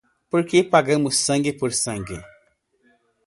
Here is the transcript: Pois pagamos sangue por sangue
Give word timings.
Pois 0.29 0.63
pagamos 0.73 1.15
sangue 1.27 1.53
por 1.59 1.71
sangue 1.85 2.17